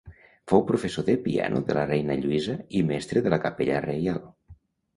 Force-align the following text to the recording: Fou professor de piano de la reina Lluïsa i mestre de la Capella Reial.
Fou 0.51 0.61
professor 0.71 1.05
de 1.09 1.15
piano 1.27 1.61
de 1.67 1.75
la 1.79 1.83
reina 1.93 2.17
Lluïsa 2.23 2.57
i 2.81 2.83
mestre 2.89 3.25
de 3.29 3.37
la 3.37 3.41
Capella 3.47 3.81
Reial. 3.89 4.21